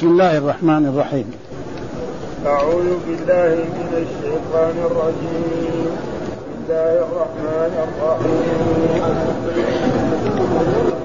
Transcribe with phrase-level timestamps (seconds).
[0.00, 1.28] بسم الله الرحمن الرحيم.
[2.46, 5.86] أعوذ بالله من الشيطان الرجيم.
[6.32, 8.60] بسم الله الرحمن الرحيم.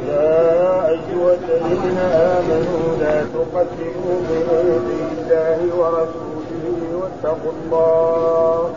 [0.07, 1.97] يا أيها الذين
[2.39, 4.71] آمنوا لا تقدموا بين
[5.11, 8.69] الله ورسوله واتقوا الله.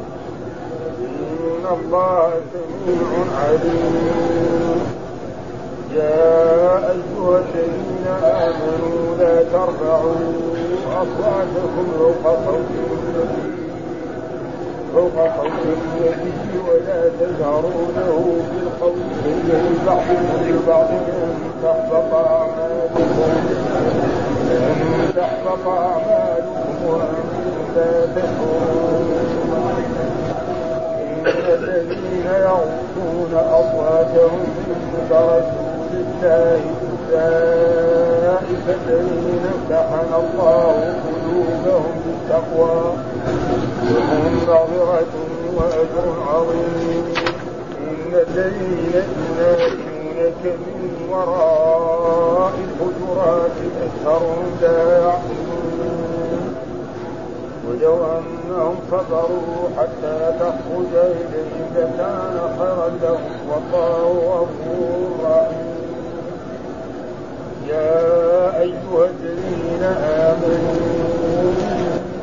[0.99, 4.88] إن الله سميع عليم.
[5.99, 10.15] يا أيها الذين آمنوا لا ترفعوا
[10.93, 13.59] أصواتكم فوق صوت النبي
[14.95, 23.09] فوق صوت النبي ولا تجهروا له بالقول كجهر بعضكم لبعض أن تحبط أعمالكم
[24.51, 29.19] أن تحبط أعمالكم وأنتم لا تشعرون.
[31.49, 35.13] الذين يغضون أصواتهم عند
[36.23, 36.61] الله
[37.09, 42.93] أولئك الذين امتحن الله قلوبهم بالتقوى.
[43.91, 45.15] لهم مغفرة
[45.57, 47.05] وأجر عظيم.
[47.81, 56.55] إن الذين ينادونك من وراء الحجرات أكثرهم لا يعقلون
[57.69, 63.33] ولو أنهم صبروا حتى تخرج إليهم لكان خيرا لهم.
[63.51, 65.68] والله غفور رحيم.
[67.69, 71.53] يا أيها الذين آمنوا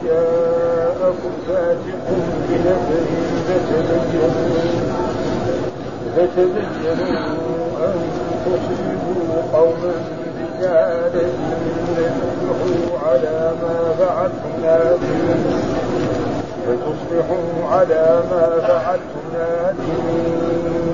[0.06, 2.06] جاءكم فاسق
[2.50, 3.06] بنبأ
[3.48, 4.66] فتبينوا
[6.16, 7.26] فتبينوا
[7.86, 8.00] أن
[8.46, 9.94] تصيبوا قوما
[10.36, 11.30] بجهالة
[11.98, 14.56] فتصبحوا على ما فعلتم
[16.66, 20.85] فتصبحوا على ما فعلتم نادمين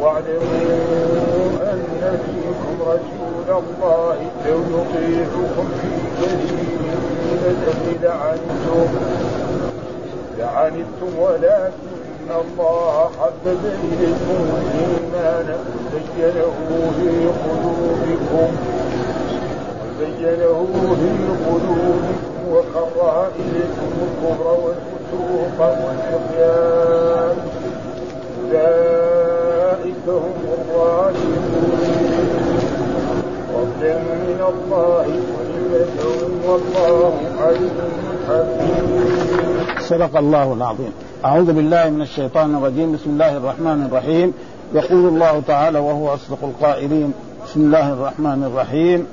[0.00, 6.78] واعلموا أن فيكم رسول الله لو يطيعكم في كثير
[7.34, 8.88] من لعنتم
[10.38, 15.48] لعنتم ولكن الله حبب إليكم الإيمان
[15.92, 16.56] وزينه
[16.96, 17.10] في
[17.44, 18.48] قلوبكم
[20.00, 20.66] وزينه
[21.00, 21.10] في
[21.48, 27.36] قلوبكم وكره إليكم الكفر والفسوق والعصيان
[28.44, 31.80] أولئك هم الظالمون
[33.48, 34.37] فضلا من
[39.80, 40.92] صدق الله العظيم.
[41.24, 42.92] أعوذ بالله من الشيطان الرجيم.
[42.92, 44.32] بسم الله الرحمن الرحيم.
[44.74, 47.12] يقول الله تعالى وهو أصدق القائلين.
[47.46, 49.06] بسم الله الرحمن الرحيم.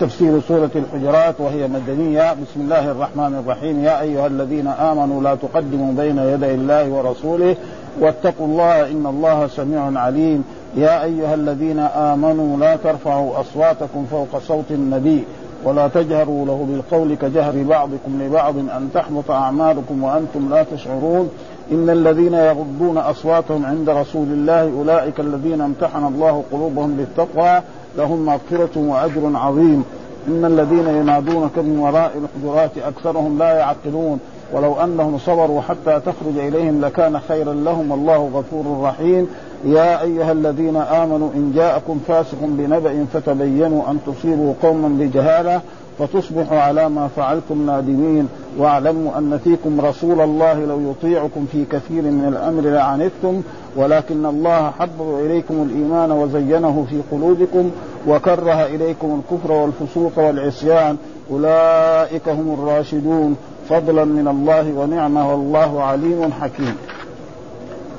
[0.00, 2.32] تفسير سورة الحجرات وهي مدنية.
[2.32, 3.84] بسم الله الرحمن الرحيم.
[3.84, 7.56] يا أيها الذين آمنوا لا تقدموا بين يدي الله ورسوله
[8.00, 10.44] واتقوا الله إن الله سميع عليم.
[10.76, 15.24] يا أيها الذين آمنوا لا ترفعوا أصواتكم فوق صوت النبي
[15.64, 21.30] ولا تجهروا له بالقول كجهر بعضكم لبعض أن تحبط أعمالكم وأنتم لا تشعرون.
[21.72, 27.60] إن الذين يغضون أصواتهم عند رسول الله أولئك الذين امتحن الله قلوبهم بالتقوى
[27.96, 29.84] لهم مغفرة وأجر عظيم.
[30.28, 34.20] إن الذين ينادونك من وراء الحجرات أكثرهم لا يعقلون.
[34.52, 39.28] ولو أنهم صبروا حتى تخرج إليهم لكان خيرا لهم والله غفور رحيم.
[39.64, 45.60] يا أيها الذين آمنوا إن جاءكم فاسق بنبأ فتبينوا أن تصيبوا قوما بجهالة
[45.98, 48.28] فتصبحوا على ما فعلتم نادمين.
[48.58, 53.42] واعلموا أن فيكم رسول الله لو يطيعكم في كثير من الأمر لعنتم
[53.76, 57.70] ولكن الله حبب إليكم الإيمان وزينه في قلوبكم
[58.08, 60.96] وكره إليكم الكفر والفسوق والعصيان.
[61.30, 63.36] أولئك هم الراشدون.
[63.68, 66.76] فضلا من الله ونعمه والله عليم حكيم.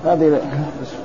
[0.06, 0.42] هذه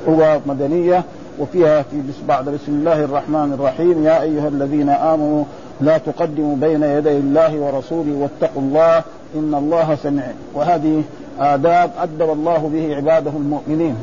[0.08, 1.02] هو مدنية
[1.38, 4.04] وفيها في بعد بسم الله الرحمن الرحيم.
[4.04, 5.44] يا أيها الذين آمنوا
[5.80, 9.02] لا تقدموا بين يدي الله ورسوله واتقوا الله
[9.34, 10.32] إن الله سميع.
[10.54, 11.02] وهذه
[11.40, 13.96] آداب أدب الله به عباده المؤمنين.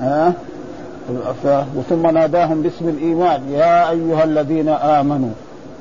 [0.00, 0.32] ها؟
[1.88, 3.40] ثم ناداهم باسم الإيمان.
[3.50, 5.30] يا أيها الذين آمنوا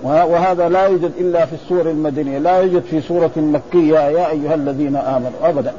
[0.03, 4.95] وهذا لا يوجد إلا في السور المدنية، لا يوجد في سورة مكية يا أيها الذين
[4.95, 5.73] آمنوا أبدا.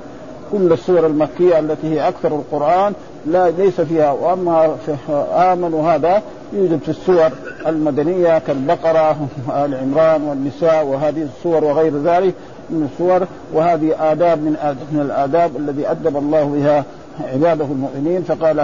[0.53, 2.93] كل السور المكية التي هي أكثر القرآن
[3.27, 4.97] لا ليس فيها وأما في
[5.33, 6.23] آمنوا هذا
[6.53, 7.31] يوجد في السور
[7.67, 9.17] المدنية كالبقرة
[9.49, 12.35] وال عمران والنساء وهذه السور وغير ذلك
[12.71, 14.57] من السور وهذه آداب من
[14.93, 16.85] من الآداب الذي أدب الله بها
[17.33, 18.61] عباده المؤمنين فقال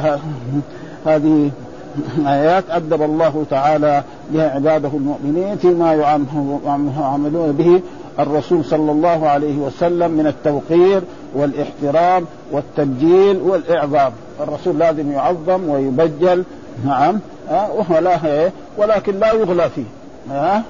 [1.06, 1.50] هذه
[2.26, 5.94] آيات أدب الله تعالى بها عباده المؤمنين فيما
[6.64, 7.80] يعاملون به
[8.18, 11.02] الرسول صلى الله عليه وسلم من التوقير
[11.34, 14.12] والإحترام والتبجيل والإعظام.
[14.40, 16.44] الرسول لازم يعظم ويبجل.
[16.86, 17.20] نعم.
[17.90, 19.84] ولا ولكن لا يغلى فيه.
[20.30, 20.62] ها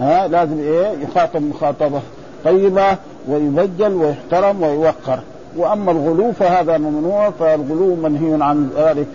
[0.00, 2.00] ها لازم إيه؟ يخاطب مخاطبة
[2.44, 2.96] طيبة
[3.28, 5.18] ويبجل ويحترم ويوقر.
[5.56, 9.06] وأما الغلو فهذا ممنوع فالغلو منهي عن ذلك.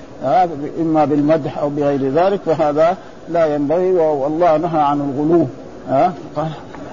[0.81, 2.97] إما بالمدح أو بغير ذلك فهذا
[3.29, 5.45] لا ينبغي والله نهى عن الغلو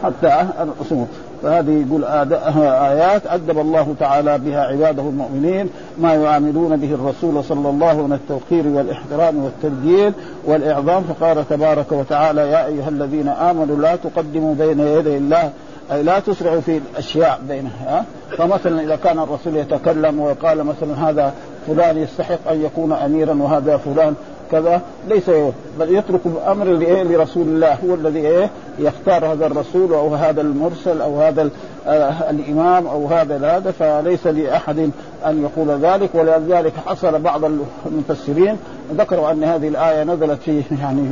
[0.02, 1.06] حتى الأصول.
[1.42, 7.86] فهذه يقول آيات أدب الله تعالى بها عباده المؤمنين ما يعاملون به الرسول صلى الله
[7.86, 10.12] عليه وسلم من التوقير والإحترام والتبجيل
[10.44, 11.02] والإعظام.
[11.02, 15.50] فقال تبارك وتعالى يا أيها الذين آمنوا لا تقدموا بين يدي الله
[15.92, 18.04] أي لا تسرعوا في الأشياء بينها
[18.38, 21.34] فمثلا إذا كان الرسول يتكلم وقال مثلا هذا
[21.66, 24.14] فلان يستحق أن يكون أميرا وهذا فلان
[24.50, 25.30] كذا ليس
[25.78, 26.66] بل يترك الأمر
[27.04, 31.50] لرسول الله هو الذي إيه؟ يختار هذا الرسول أو هذا المرسل أو هذا
[31.86, 34.90] آه الإمام أو هذا هذا فليس لأحد
[35.26, 36.10] أن يقول ذلك.
[36.14, 37.40] ولذلك حصل بعض
[37.86, 38.56] المفسرين
[38.94, 41.08] ذكروا أن هذه الآية نزلت في يعني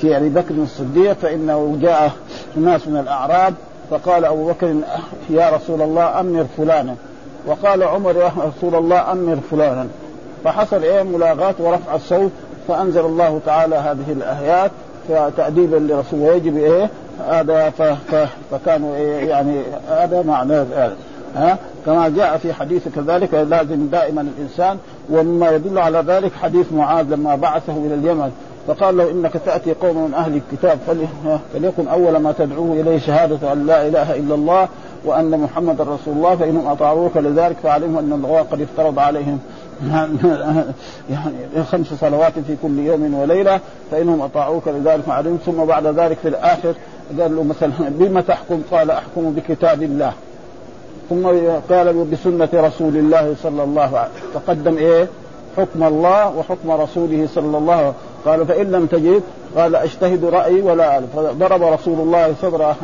[0.00, 2.12] في أبي بكر الصديق فإنه جاء
[2.56, 3.54] ناس من الأعراب
[3.92, 4.74] فقال أبو بكر
[5.30, 6.94] يا رسول الله أمر فلانا.
[7.46, 9.86] وقال عمر يا رسول الله أمر فلانا.
[10.44, 12.30] فحصل إيه؟ ملاغات ورفع الصوت
[12.68, 14.70] فأنزل الله تعالى هذه الآيات
[15.36, 16.20] تأديبا لرسول.
[16.20, 16.90] ويجب إيه؟
[17.28, 17.70] هذا
[18.50, 20.96] فكانوا إيه؟ يعني هذا معنى هذا
[21.36, 24.78] ها؟ كما جاء في حديث كذلك لازم دائما الإنسان
[25.10, 28.32] ومما يدل على ذلك حديث معاذ لما بعثه إلى اليمن.
[28.66, 30.78] فقال له إنك تأتي قوم من أهل الكتاب
[31.52, 34.68] فليكن أول ما تدعوه إليه شهادة أن لا إله إلا الله
[35.04, 39.38] وأن محمدا رسول الله فانهم أطاعوك لذلك فعلموا أن الله قد افترض عليهم
[39.90, 40.18] يعني
[41.72, 43.60] خمس صلوات في كل يوم وليلة
[43.90, 46.74] فانهم أطاعوك لذلك فعلموا ثم بعد ذلك في الآخر
[47.20, 50.12] قال له مثلا بما تحكم؟ قال أحكم بكتاب الله
[51.10, 51.26] ثم
[51.70, 55.08] قال بسنة رسول الله صلى الله عليه وسلم تقدم إيه؟
[55.56, 57.94] حكم الله وحكم رسوله صلى الله عليه وسلم.
[58.26, 59.22] قال فإن لم تجد
[59.56, 61.16] قال أجتهد رأيي ولا أعرف.
[61.16, 62.74] فضرب رسول الله صدر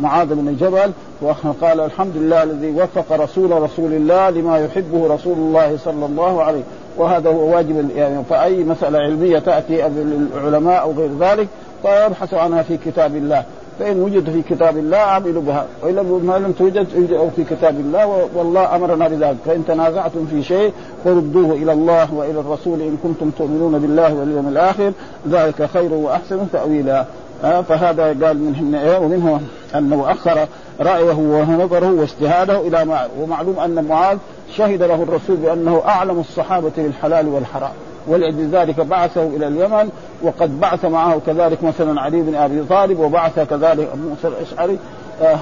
[0.00, 0.92] معاذ بن جبل
[1.22, 6.62] وقال الحمد لله الذي وفق رسول رسول الله لما يحبه رسول الله صلى الله عليه
[6.96, 11.48] وهذا هو واجب يعني فأي مسألة علمية تأتي العلماء أو غير ذلك
[11.82, 13.44] فيبحث عنها في كتاب الله.
[13.78, 18.28] فإن وجد في كتاب الله عملوا بها وإلا ما لم توجد أو في كتاب الله
[18.34, 19.36] والله أمرنا بذلك.
[19.46, 20.72] فإن تنازعتم في شيء
[21.04, 24.92] فردوه إلى الله وإلى الرسول إن كنتم تؤمنون بالله واليوم الآخر.
[25.30, 27.04] ذلك خير وأحسن تأويلا.
[27.42, 29.40] فهذا قال منهن إيه ومنه
[29.74, 30.46] أنه أخر
[30.80, 34.18] رأيه ونظره واجتهاده إلى ما ومعلوم أن معاذ
[34.56, 37.72] شهد له الرسول بأنه أعلم الصحابة بالحلال والحرام.
[38.08, 39.90] ولذلك بعثه إلى اليمن
[40.22, 44.78] وقد بعث معه كذلك مثلا علي بن أبي طالب وبعث كذلك موسى الأشعري
[45.22, 45.38] آه،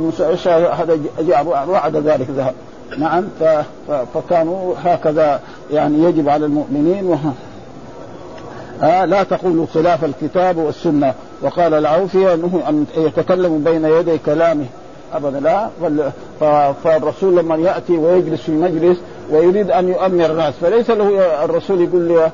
[0.00, 2.54] موسى الأشعري هذا جاء بعد ذلك ذهب.
[2.98, 3.24] نعم
[4.14, 5.40] فكانوا هكذا
[5.72, 7.32] يعني يجب على المؤمنين وها
[8.82, 11.14] آه لا تقولوا خلاف الكتاب والسنة.
[11.42, 14.66] وقال العوفي إنه أن يتكلم بين يدي كلامه.
[15.14, 15.68] ابدا لا
[16.84, 18.98] فالرسول لما يأتي ويجلس في مجلس
[19.30, 22.30] ويريد أن يؤمر الناس فليس له الرسول يقول له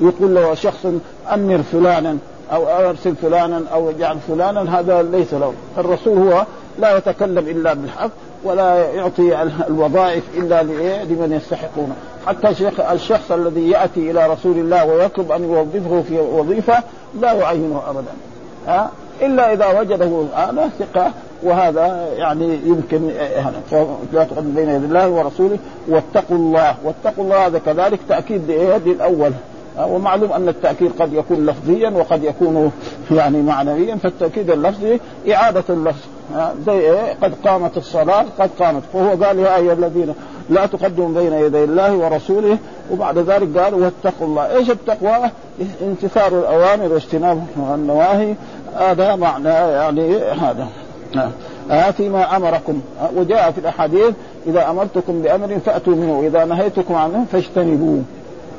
[0.00, 0.86] يقول له شخص
[1.32, 2.18] أمر فلانا
[2.52, 5.52] أو أرسل فلانا أو اجعل فلانا هذا ليس له.
[5.78, 6.44] الرسول هو
[6.78, 8.10] لا يتكلم إلا بالحق
[8.44, 10.62] ولا يعطي الوظائف إلا
[11.04, 11.94] لمن يستحقونه
[12.26, 12.48] حتى
[12.92, 16.82] الشخص الذي يأتي إلى رسول الله ويطلب أن يوظفه في وظيفة
[17.20, 18.12] لا يعينه ابدا.
[18.66, 18.90] ها؟
[19.22, 21.12] إلا إذا وجده هذا ثقة
[21.44, 23.10] وهذا يعني يمكن
[24.12, 25.58] لا تقدم بين يدي الله ورسوله
[25.88, 26.74] واتقوا الله.
[26.84, 29.32] واتقوا الله هذا كذلك تأكيد ليد الأول.
[29.78, 32.72] ومعلوم أن التأكيد قد يكون لفظيا وقد يكون
[33.10, 35.00] يعني معنويا فالتأكيد اللفظي
[35.32, 36.04] إعادة اللفظ.
[36.66, 38.82] زي إيه؟ قد قامت الصلاة قد قامت.
[38.92, 40.14] فهو قال يا أيها الذين
[40.50, 42.58] لا تقدموا بين يدي الله ورسوله.
[42.92, 44.56] وبعد ذلك قال واتقوا الله.
[44.56, 45.30] إيش التقوى؟
[45.82, 48.34] انتصار الأوامر واجتناب النواهي.
[48.76, 50.66] هذا معنى يعني هذا.
[51.70, 52.80] آه فيما أمركم.
[53.00, 54.14] آه وجاء في الأحاديث
[54.46, 58.02] إذا أمرتكم بأمر فأتوا منه وإذا نهيتكم عنه فاجتنبوه.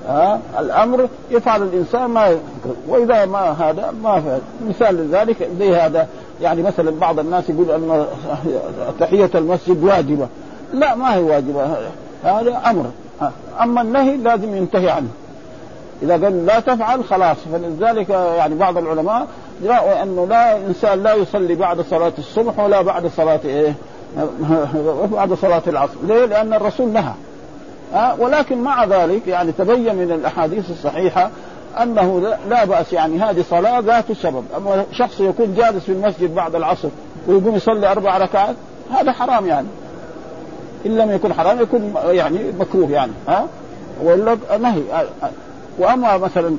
[0.09, 2.37] آه الأمر يفعل الإنسان ما
[2.87, 6.07] وإذا ما هذا ما فعل مثال لذلك زي هذا.
[6.41, 8.05] يعني مثلا بعض الناس يقول أن
[8.99, 10.27] تحية المسجد واجبة.
[10.73, 11.65] لا ما هي واجبة.
[12.23, 12.85] هذا أمر.
[13.21, 13.31] آه،
[13.63, 15.07] أما النهي لازم ينتهي عنه.
[16.03, 17.37] إذا قال لا تفعل خلاص.
[17.51, 19.27] فلذلك يعني بعض العلماء
[19.63, 23.73] رأوا أنه لا إنسان لا يصلي بعد صلاة الصبح ولا بعد صلاة إيه؟
[25.13, 25.93] بعد صلاة العصر.
[26.03, 27.13] ليه؟ لأن الرسول نهى.
[27.93, 31.29] أه؟ ولكن مع ذلك يعني تبين من الأحاديث الصحيحة
[31.81, 36.55] أنه لا بأس يعني هذه صلاة ذات سبب أما شخص يكون جالس في المسجد بعد
[36.55, 36.89] العصر
[37.27, 38.55] ويقوم يصلي أربع ركعات
[38.91, 39.67] هذا حرام يعني.
[40.85, 43.11] إن لم يكن حرام يكون يعني مكروه يعني.
[43.27, 43.45] ها؟ أه؟
[44.03, 44.81] ولا نهي.
[45.77, 46.57] وأما مثلا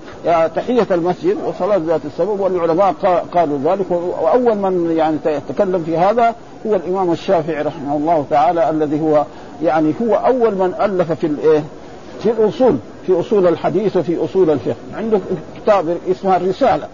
[0.48, 2.94] تحية المسجد وصلاة ذات السبب والعلماء
[3.34, 5.18] قالوا ذلك وأول من يعني
[5.48, 6.34] تكلم في هذا
[6.66, 9.24] هو الإمام الشافعي رحمه الله تعالى الذي هو
[9.62, 11.62] يعني هو أول من ألف في الايه
[12.22, 14.74] في الأصول في أصول الحديث وفي أصول الفقه.
[14.96, 15.18] عنده
[15.56, 16.88] كتاب اسمه الرسالة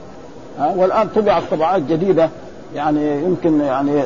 [0.76, 2.29] والآن طبعت طبعات جديدة
[2.75, 4.02] يعني يمكن يعني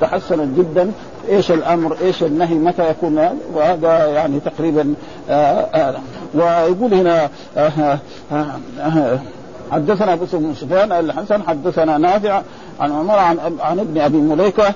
[0.00, 0.92] تحسنت جدا.
[1.28, 4.94] إيش الأمر إيش النهي متى يكون وهذا يعني تقريبا
[5.30, 5.94] آه، آه،
[6.34, 7.98] ويقول هنا آآ
[8.32, 9.18] آه،
[9.72, 12.42] حدثنا أبو سفيان الحسن حدثنا نافع
[12.80, 14.74] عن عمر عن عن ابن أبي مليكة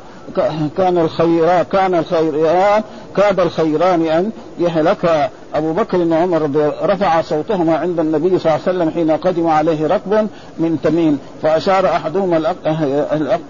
[0.76, 2.82] كان الخيران كان الخيران
[3.16, 6.50] كاد الخيران أن يهلك أبو بكر وعمر
[6.82, 10.28] رفع صوتهما عند النبي صلى الله عليه وسلم حين قدم عليه ركب
[10.58, 11.18] من تميم.
[11.42, 12.54] فأشار أحدهما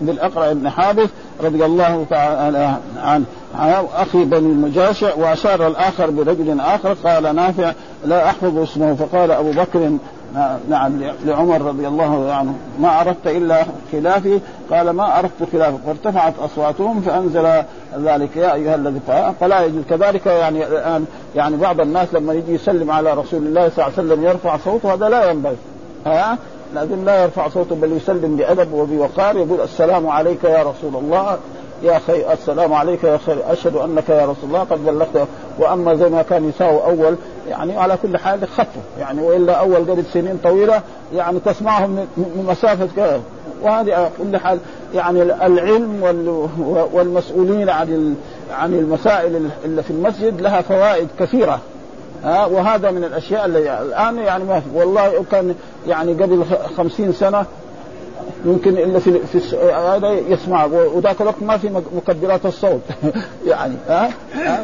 [0.01, 1.09] بالأقرع بن حابس
[1.45, 3.25] رضي الله تعالى عنه.
[3.95, 7.73] أخي بني المجاشع وأشار الآخر برجل آخر قال نافع
[8.05, 8.95] لا أحفظ اسمه.
[8.95, 9.97] فقال أبو بكر
[10.69, 12.55] نعم لعمر رضي الله عنه.
[12.81, 14.41] ما اردت إلا خلافي.
[14.71, 15.79] قال ما اردت خلافك.
[15.87, 17.63] فارتفعت أصواتهم فأنزل
[17.99, 18.37] ذلك.
[18.37, 19.01] يا أيها الذي
[19.41, 19.83] فلا يجوز.
[19.91, 24.09] كذلك يعني الآن يعني بعض الناس لما يجي يسلم على رسول الله صلى الله عليه
[24.09, 25.57] وسلم يرفع صوته هذا لا ينبغي.
[26.07, 26.39] ها؟
[26.75, 31.39] لازم لا يرفع صوته بل يسلم بأدب وبوقار يقول السلام عليك يا رسول الله.
[31.85, 35.29] يا خير السلام عليك يا خير أشهد أنك يا رسول الله قد بلغت.
[35.59, 37.17] وأما زي ما كان يساوي أول
[37.49, 40.83] يعني على كل حال خفوا يعني وإلا أول قبل سنين طويلة
[41.15, 43.21] يعني تسمعهم من مسافة كذا.
[43.63, 44.59] وهذه على كل حال
[44.95, 46.03] يعني العلم
[46.93, 48.17] والمسؤولين عن
[48.51, 51.61] عن المسائل اللي في المسجد لها فوائد كثيرة.
[52.25, 55.55] ها؟ وهذا من الأشياء اللي الآن يعني ما والله كان
[55.89, 56.45] يعني قبل
[56.77, 57.45] خمسين سنة
[58.45, 62.81] يمكن إلا في, في هذا يسمع وذاك الوقت ما في مكبرات الصوت.
[63.47, 64.11] يعني ها؟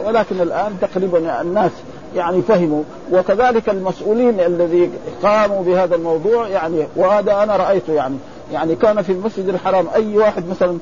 [0.06, 1.70] ولكن الآن تقريبا الناس
[2.16, 2.82] يعني فهموا.
[3.12, 4.90] وكذلك المسؤولين الذي
[5.22, 8.16] قاموا بهذا الموضوع يعني وهذا أنا رأيته يعني.
[8.52, 10.78] يعني كان في المسجد الحرام أي واحد مثلا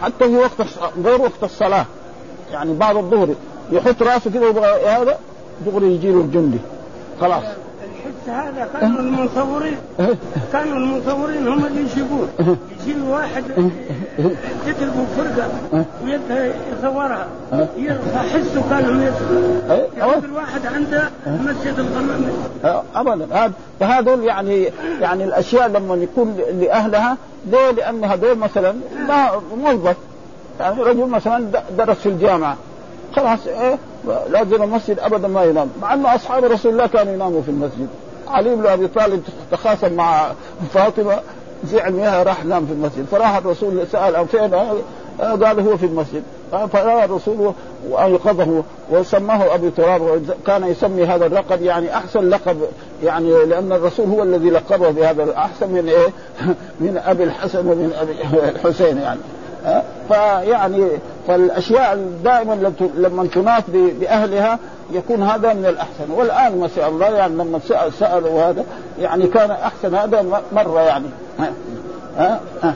[0.00, 0.68] حتى في وقت
[1.04, 1.86] غير وقت الصلاة
[2.52, 3.28] يعني بعد الظهر
[3.72, 4.50] يحط رأسه كده
[5.00, 5.18] هذا
[5.66, 6.58] دغري يجي له الجندي.
[7.20, 7.44] خلاص.
[8.28, 9.76] هذا كانوا المصورين
[10.52, 12.28] كانوا المصورين هم اللي يجيبون
[12.80, 13.44] يجيب واحد
[14.66, 15.48] يضربوا فرقة
[16.04, 17.26] ويبدا يصورها.
[17.76, 22.32] يرفع حسه كانهم يصوروا ياخذ الواحد عنده مسجد الغمام.
[22.94, 23.26] ابدا.
[23.36, 24.68] هذا فهذول يعني
[25.00, 28.74] يعني الأشياء لما يكون لأهلها ليه؟ لأن هذول مثلا
[29.08, 29.30] ما
[29.62, 29.96] موظف.
[30.60, 31.44] يعني رجل مثلا
[31.78, 32.56] درس في الجامعة.
[33.16, 33.78] خلاص إيه.
[34.30, 35.68] لازم المسجد ابدا ما ينام.
[35.82, 37.88] مع أن أصحاب رسول الله كانوا يناموا في المسجد.
[38.30, 39.22] علي بن أبي طالب
[39.52, 40.32] تخاصم مع
[40.74, 41.20] فاطمة
[41.64, 43.06] زعل منها راح نام في المسجد.
[43.10, 44.54] فراح الرسول سأل فين؟
[45.20, 46.22] قال هو في المسجد.
[46.50, 47.52] فراى الرسول
[47.90, 52.56] وايقظه وسماه أبي تراب كان يسمي هذا اللقب يعني أحسن لقب
[53.04, 56.08] يعني لأن الرسول هو الذي لقبه بهذا احسن من إيه؟
[56.84, 59.20] من أبي الحسن ومن أبي الحسين يعني.
[60.08, 60.88] فيعني
[61.30, 64.58] فالأشياء دائما لما تناف بأهلها
[64.92, 66.10] يكون هذا من الأحسن.
[66.10, 67.60] والآن ما شاء الله يعني لما
[67.98, 68.64] سألوا هذا
[69.00, 71.06] يعني كان أحسن هذا مرة يعني.
[71.38, 72.74] ها؟ ها؟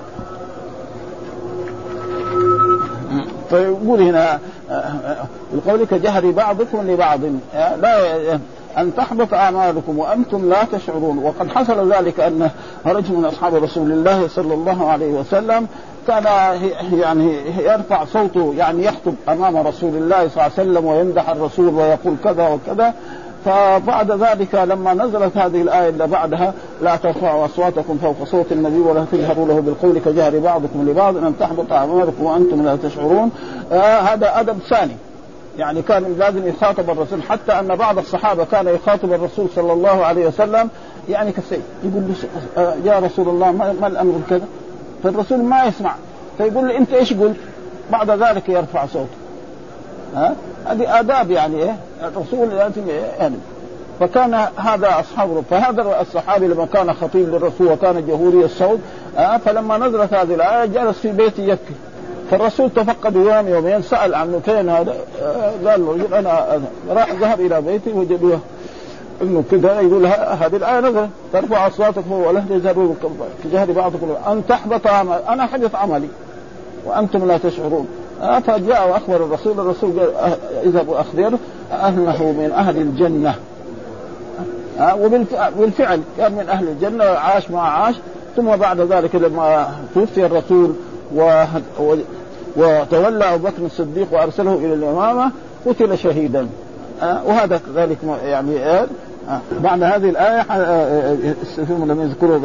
[3.51, 4.39] فيقول هنا
[5.55, 7.21] القول كجهر بعضكم لبعض.
[7.55, 8.39] لا
[8.79, 11.19] أن تحبط أعمالكم وأنتم لا تشعرون.
[11.19, 12.51] وقد حصل ذلك أن
[12.87, 15.67] رجل من أصحاب رسول الله صلى الله عليه وسلم
[16.09, 16.25] كان
[16.93, 22.17] يعني يرفع صوته يعني يخطب أمام رسول الله صلى الله عليه وسلم ويمدح الرسول ويقول
[22.25, 22.95] كذا وكذا.
[23.45, 29.05] فبعد ذلك لما نزلت هذه الآية اللي بعدها لا ترفعوا أصواتكم فوق صوت النبي ولا
[29.13, 33.31] تجهروا له بالقول كجهر بعضكم لبعض أن تحبط أعمالكم وأنتم لا تشعرون.
[33.73, 34.97] آه هذا أدب ثاني.
[35.59, 40.27] يعني كان لازم يخاطب الرسول حتى أن بعض الصحابة كان يخاطب الرسول صلى الله عليه
[40.27, 40.69] وسلم
[41.09, 42.15] يعني كالسيف يقول له
[42.63, 44.47] آه يا رسول الله ما الأمر كذا؟
[45.05, 45.95] فالرسول ما يسمع.
[46.39, 47.37] فيقول له أنت إيش قلت؟
[47.93, 49.17] بعد ذلك يرفع صوته.
[50.15, 50.35] ها؟
[50.67, 53.37] هذه آداب يعني إيه؟ الرسول لازم يعني
[54.01, 58.79] فكان هذا اصحابه فهذا الصحابي لما كان خطيب للرسول وكان جهوري الصوت
[59.19, 61.75] آه فلما نزلت هذه الآية جلس في بيته يبكي
[62.31, 67.61] فالرسول تفقد يوم يومين سأل عنه فين هذا؟ آه قال له أنا راح ذهب إلى
[67.61, 68.41] بيتي وجدوه.
[69.23, 71.09] إنه كذا يقول هذه الآية نزلت.
[71.33, 72.95] ترفع أصواتكم ولا تجهروا
[73.45, 74.15] كجهر بعضكم.
[74.27, 75.19] أن تحبط عمل.
[75.29, 76.09] أنا حدث عملي.
[76.87, 77.89] وأنتم لا تشعرون.
[78.47, 79.61] فجاء وأخبر الرسول.
[79.61, 81.39] الرسول قال آه، إذهبوا اخبره
[81.73, 83.35] أنه من أهل الجنة.
[84.79, 84.97] آه
[85.59, 87.05] وبالفعل كان من أهل الجنة.
[87.05, 87.95] عاش ما عاش.
[88.37, 90.75] ثم بعد ذلك لما توفي الرسول
[91.15, 91.45] و...
[91.81, 91.97] و...
[92.57, 95.31] وتولى أبو بكر الصديق وأرسله إلى الأمامة
[95.67, 96.49] قتل شهيدا.
[97.03, 98.87] آه وهذا كذلك يعني آه
[99.61, 100.43] بعد هذه الآية
[101.67, 102.39] فيهم لم يذكروا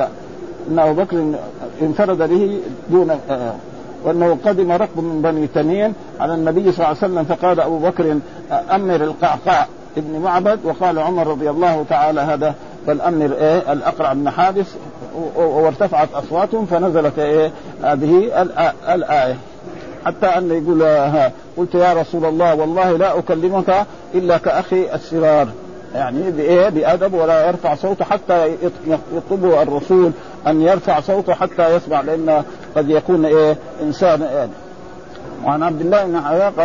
[0.71, 1.33] أن أبو بكر
[1.81, 2.59] انفرد به
[2.89, 3.19] دون
[4.05, 8.17] وأنه قدم ركب من بني تميم على النبي صلى الله عليه وسلم فقال أبو بكر
[8.71, 9.67] أمر القعقاع
[9.97, 12.55] ابن معبد وقال عمر رضي الله تعالى هذا
[12.87, 14.75] فالامر إيه الأقرع بن حادث
[15.35, 17.51] وارتفعت أصواتهم فنزلت إيه
[17.83, 18.43] هذه
[18.93, 19.35] الآية.
[20.05, 20.83] حتى انه يقول
[21.57, 25.47] قلت يا رسول الله والله لا أكلمك إلا كأخي السرار.
[25.95, 28.55] يعني بإيه؟ بأدب ولا يرفع صوته حتى
[29.13, 30.11] يطلبه الرسول
[30.47, 32.43] أن يرفع صوته حتى يسمع لأن
[32.75, 34.51] قد يكون إيه؟ إنسان يعني
[35.45, 36.59] وعن عبد الله بن عياق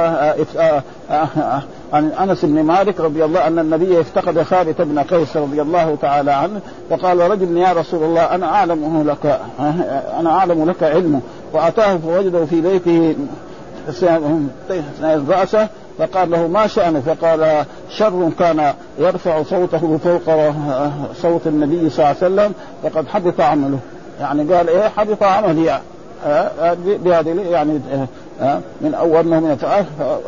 [1.92, 6.32] عن أنس بن مالك رضي الله أن النبي افتقد ثابت بن قيس رضي الله تعالى
[6.32, 9.40] عنه فقال رجل يا رسول الله أنا أعلم لك
[10.20, 11.20] أنا أعلم لك علمه
[11.52, 13.16] وأتاه فوجده في بيته
[15.28, 20.52] رأسه؟ فقال له ما شأنه فقال شر كان يرفع صوته فوق
[21.22, 23.78] صوت النبي صلى الله عليه وسلم فقد حبط عمله.
[24.20, 25.80] يعني قال إيه حبط عملي
[26.86, 27.80] بهذه يعني
[28.80, 29.56] من أول من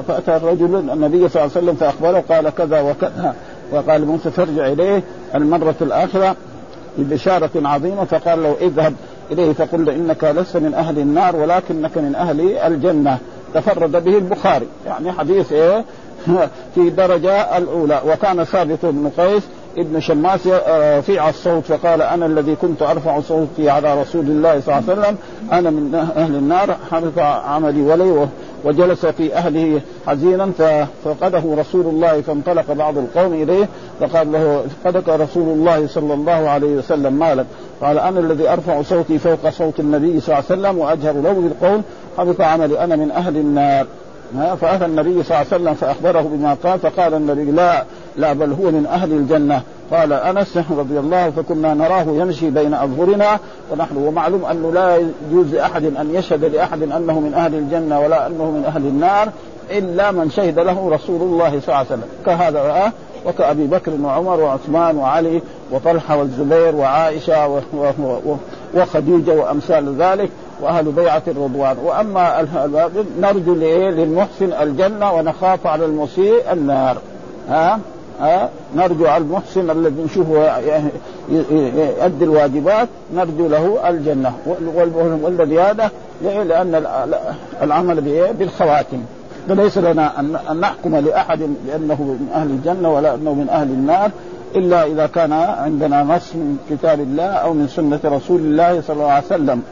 [0.08, 3.34] فأتى الرجل النبي صلى الله عليه وسلم فأخبره قال كذا وكذا.
[3.72, 5.02] وقال موسى فارجع إليه
[5.34, 6.36] المرة الآخرة
[6.98, 8.94] ببشارة عظيمة فقال له اذهب
[9.30, 13.18] إليه فقل له إنك لست من أهل النار ولكنك من أهل الجنة.
[13.60, 14.66] تفرد به البخاري.
[14.86, 15.84] يعني حديث إيه؟
[16.74, 18.00] في درجة الأولى.
[18.06, 19.42] وكان ثابت بن قيس
[19.78, 20.40] ابن شماس
[20.98, 25.16] رفيع الصوت فقال أنا الذي كنت أرفع صوتي على رسول الله صلى الله عليه وسلم
[25.52, 28.28] أنا من أهل النار حبط عملي ولي
[28.64, 33.68] وجلس في أهله حزينا ففقده رسول الله فانطلق بعض القوم إليه
[34.00, 37.46] فقال له فقدك رسول الله صلى الله عليه وسلم مالك
[37.80, 41.80] قال أنا الذي أرفع صوتي فوق صوت النبي صلى الله عليه وسلم وأجهر له بالقول
[42.18, 43.86] حبط عملي أنا من أهل النار.
[44.60, 47.84] فأتى النبي صلى الله عليه وسلم فأخبره بما قال فقال النبي لا
[48.16, 49.62] لا بل هو من أهل الجنة.
[49.92, 53.38] قال أنس رضي الله فكنا نراه يمشي بين أظهرنا
[53.72, 58.44] ونحن ومعلوم أنه لا يجوز لأحد أن يشهد لأحد أنه من أهل الجنة ولا أنه
[58.44, 59.28] من أهل النار
[59.70, 62.04] إلا من شهد له رسول الله صلى الله عليه وسلم.
[62.26, 62.92] كهذا
[63.26, 67.62] وكأبي بكر وعمر وعثمان وعلي وطلحة والزبير وعائشة
[68.74, 70.30] وخديجة وأمثال ذلك.
[70.60, 71.76] وأهل بيعة الرضوان.
[71.84, 72.46] وأما
[73.20, 76.96] نرجو للمحسن الجنة ونخاف على المسيء النار.
[77.48, 77.78] ها؟
[78.20, 80.58] ها؟ نرجو على المحسن الذي نشوفه
[81.30, 84.32] يؤدي الواجبات نرجو له الجنة.
[85.22, 85.90] والذي هذا
[86.22, 86.86] لأن
[87.62, 88.00] العمل
[88.38, 89.02] بالخواتم.
[89.48, 94.10] فليس لنا أن نحكم لأحد بأنه من أهل الجنة ولا أنه من أهل النار
[94.56, 99.10] إلا إذا كان عندنا نص من كتاب الله أو من سنة رسول الله صلى الله
[99.10, 99.62] عليه وسلم.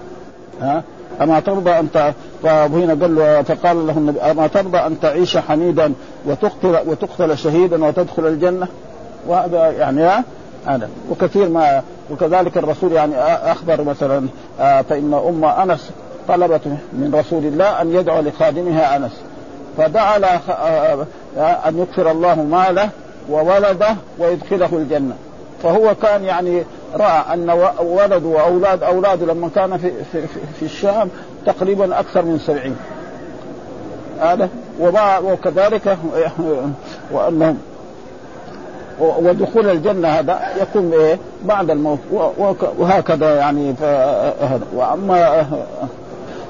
[0.61, 0.83] ها؟
[1.21, 2.13] أما ترضى أن
[2.43, 5.93] فهنا قال له فقال له النبي أما ترضى أن تعيش حميدا
[6.27, 8.69] وتقتل وتقتل شهيدا وتدخل الجنة؟
[9.29, 10.25] وهذا يعني
[10.67, 10.89] هذا.
[11.11, 14.27] وكثير ما وكذلك الرسول يعني أخبر مثلا
[14.59, 15.91] فإن أم أنس
[16.29, 19.21] طلبت من رسول الله أن يدعو لخادمها أنس.
[19.79, 20.17] فدعا
[21.69, 22.89] أن يكثر الله ماله
[23.31, 25.15] وولده ويدخله الجنة.
[25.65, 27.51] فهو كان يعني رأى أن
[27.81, 30.27] ولد وأولاد اولاده لما كان في في,
[30.59, 31.09] في الشام
[31.47, 32.77] تقريبا أكثر من سبعين.
[34.21, 34.49] هذا
[34.81, 35.99] وما وكذلك
[37.13, 37.59] وأنهم
[38.99, 41.99] ودخول الجنة هذا يكون إيه؟ بعد الموت
[42.79, 43.75] وهكذا يعني
[44.41, 44.63] هذا.
[44.75, 45.47] وأما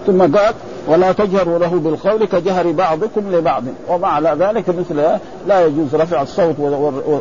[0.07, 0.55] ثم قال
[0.89, 3.63] ولا تجهروا له بالقول كجهر بعضكم لبعض.
[3.89, 5.19] ومع ذلك مثل
[5.49, 6.55] لا يجوز رفع الصوت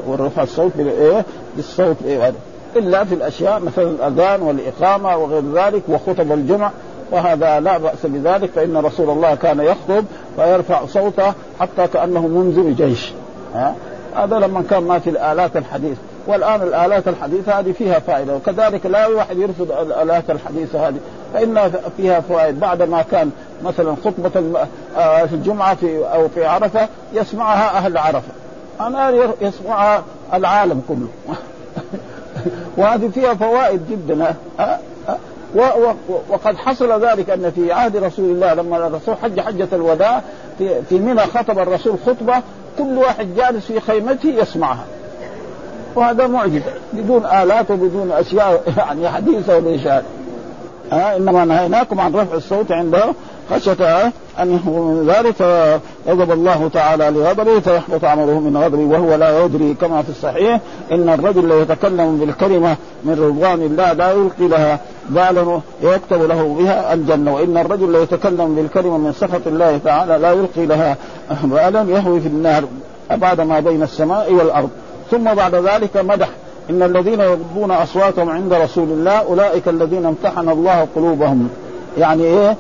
[0.08, 2.34] ورفع الصوت بالايه بالصوت إيه؟
[2.76, 6.71] إلا في الأشياء مثلا الأذان والإقامة وغير ذلك وخطب الجمع
[7.12, 13.12] وهذا لا بأس بذلك فإن رسول الله كان يخطب فيرفع صوته حتى كأنه منزل جيش.
[14.15, 15.97] هذا لما كان ما في الآلات الحديث.
[16.28, 21.00] والآن الآلات الحديثة هذه فيها فائدة وكذلك لا واحد يرفض الآلات الحديثة هذه
[21.34, 22.60] فان فيها فوائد.
[22.60, 23.32] بعد ما كان
[23.64, 24.66] مثلا خطبة
[24.98, 28.32] آه، في الجمعة في أو في عرفة يسمعها أهل عرفة.
[28.82, 31.08] أنا يسمعها العالم كله.
[32.78, 34.36] وهذه فيها فوائد جدا.
[36.30, 40.22] وقد حصل ذلك أن في عهد رسول الله لما الرسول حج حجة الوداع
[40.58, 42.42] في في منى خطب الرسول خطبة
[42.78, 44.86] كل واحد جالس في خيمته يسمعها.
[45.96, 49.88] وهذا معجزه بدون آلات وبدون أشياء يعني حديثة وليش
[50.92, 53.14] ها إنما نهيناكم عن رفع الصوت عنده
[53.52, 55.34] خشية أن من ذلك.
[55.34, 60.60] فغضب الله تعالى لغضبه فيحبط عمله من غضبه وهو لا يدري كما في الصحيح
[60.92, 64.80] إن الرجل لا يتكلم بالكلمة من رضوان الله لا يلقي لها
[65.10, 67.34] بالا يكتب له بها الجنة.
[67.34, 70.98] وإن الرجل لا يتكلم بالكلمة من سخط الله تعالى لا يلقي لها
[71.44, 72.64] بالا يهوي في النار.
[73.12, 74.70] أبعد ما بين السماء والأرض.
[75.13, 76.30] ثم بعد ذلك مدح.
[76.69, 81.49] إن الذين يغضون أصواتهم عند رسول الله أولئك الذين امتحن الله قلوبهم.
[81.97, 82.56] يعني إيه؟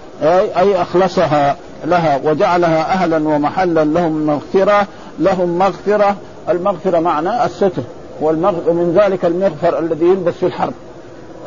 [0.59, 4.87] اي أخلصها لها وجعلها أهلا ومحلا لهم مغفره
[5.19, 6.15] لهم مغفرة.
[6.49, 7.81] المغفرة معنى الستر.
[8.21, 8.53] والمغ...
[8.67, 10.73] ومن ذلك المغفر الذي يلبس في الحرب.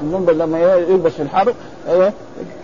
[0.03, 1.55] المنبر لما يلبس في الحرب
[1.89, 2.13] إيه؟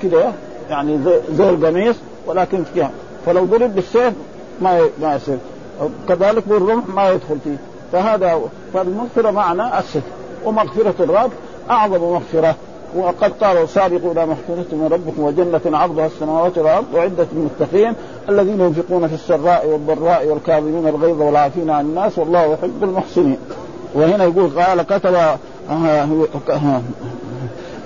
[0.03, 0.25] كده
[0.71, 0.99] يعني
[1.33, 2.91] زي القميص ولكن فيها.
[3.27, 4.13] فلو ضرب بالسيف
[4.61, 5.39] ما ما يصير.
[6.09, 7.57] كذلك بالرمح ما يدخل فيه.
[7.93, 8.41] فهذا
[8.75, 10.01] فالمغفرة معنى الستر
[10.45, 11.31] ومغفرة الرب
[11.71, 12.55] أعظم مغفرة.
[12.97, 17.95] وقد قال سابقوا إلى مغفرة من ربكم وجنة عرضها السماوات والأرض وعدة المتقين
[18.29, 23.39] الذين ينفقون في السراء والضراء والكاظمين الغيظ والعافين عن الناس والله يحب المحسنين.
[23.95, 25.17] وهنا يقول قال كتب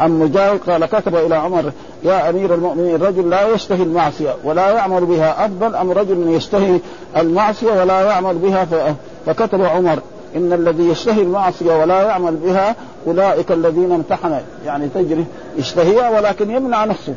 [0.01, 1.73] عن مجاهد قال كتب إلى عمر
[2.05, 6.81] يا أمير المؤمنين رجل لا يشتهي المعصية ولا يعمل بها أفضل أم رجل يشتهي
[7.17, 8.95] المعصية ولا يعمل بها
[9.27, 9.99] فكتب عمر
[10.37, 15.25] إن الذي يشتهي المعصية ولا يعمل بها أولئك الذين امتحن يعني تجري
[15.57, 17.15] يشتهيها ولكن يمنع نفسه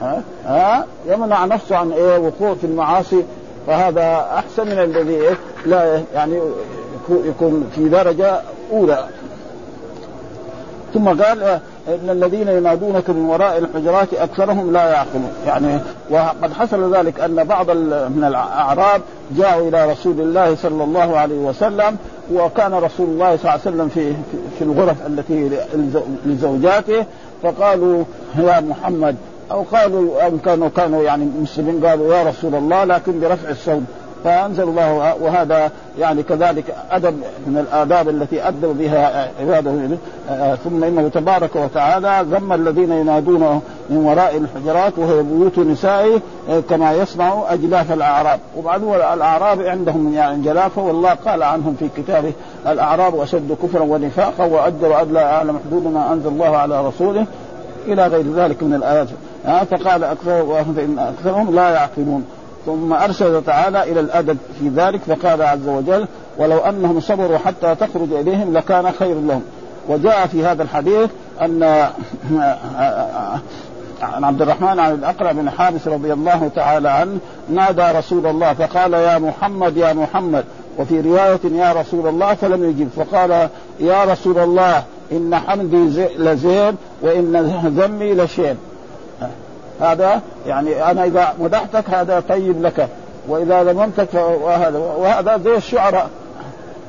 [0.00, 3.24] ها ها يمنع نفسه عن إيه وقوع في المعاصي
[3.66, 6.40] فهذا أحسن من الذي إيه لا يعني
[7.10, 8.40] يكون في درجة
[8.72, 9.08] أولى.
[10.94, 15.30] ثم قال إن الذين ينادونك من وراء الحجرات أكثرهم لا يعقلون.
[15.46, 17.70] يعني وقد حصل ذلك أن بعض
[18.10, 21.96] من الأعراب جاءوا إلى رسول الله صلى الله عليه وسلم
[22.32, 24.12] وكان رسول الله صلى الله عليه وسلم في
[24.58, 25.50] في الغرف التي
[26.26, 27.04] لزوجاته
[27.42, 28.04] فقالوا
[28.38, 29.16] يا محمد
[29.50, 33.82] أو قالوا ان كانوا كانوا يعني مسلمين قالوا يا رسول الله لكن برفع الصوت.
[34.24, 37.14] فأنزل الله وهذا يعني كذلك أدب
[37.46, 39.72] من الآداب التي ادب بها عباده
[40.64, 46.20] ثم إنه تبارك وتعالى ذم الذين ينادون من وراء الحجرات وهي بيوت نسائه
[46.70, 48.40] كما يصنع أجلاف الأعراب.
[48.56, 52.32] وبعدين الأعراب عندهم يعني جلافة والله قال عنهم في كتابه
[52.66, 57.26] الأعراب أشد كفرا ونفاقا واجر ادلى أعلم حدود ما أنزل الله على رسوله
[57.86, 59.08] إلى غير ذلك من الآيات.
[59.44, 62.24] فقال أكثر فإن أكثرهم لا يعقلون.
[62.66, 66.06] ثم أرشد تعالى إلى الأدب في ذلك فقال عز وجل
[66.38, 69.42] ولو أنهم صبروا حتى تخرج إليهم لكان خير لهم.
[69.88, 71.10] وجاء في هذا الحديث
[71.42, 71.62] أن
[74.02, 77.18] عن عبد الرحمن عن الاقرع بن حابس رضي الله تعالى عنه
[77.48, 80.44] نادى رسول الله فقال يا محمد يا محمد.
[80.78, 83.48] وفي رواية يا رسول الله فلم يجب فقال
[83.80, 87.36] يا رسول الله إن حمدي لزين وإن
[87.78, 88.56] ذمي لشين.
[89.80, 92.88] هذا يعني أنا إذا مدحتك هذا طيب لك
[93.28, 96.10] وإذا ذممتك وهذا وهذا زي الشعراء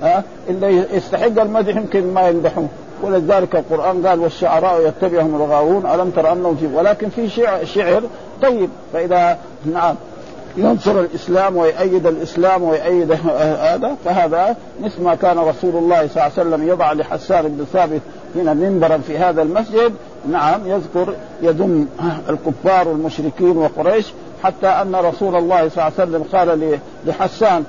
[0.02, 2.70] ها؟ اللي يستحق المدح يمكن ما يمدحون.
[3.04, 8.04] ولذلك القرآن قال والشعراء يتبعهم الغاوون ألم تر أنهم في ولكن في شعر, شعر
[8.42, 8.70] طيب.
[8.94, 9.96] فاذا نعم.
[10.58, 13.12] ينصر الإسلام ويؤيد الإسلام ويؤيد
[13.72, 18.02] هذا فهذا مثل ما كان رسول الله صلى الله عليه وسلم يضع لحسان بن ثابت
[18.36, 19.94] هنا منبرا في هذا المسجد
[20.30, 21.88] نعم يذكر يذم
[22.30, 27.64] الكفار والمشركين وقريش حتى أن رسول الله صلى الله عليه وسلم قال لحسان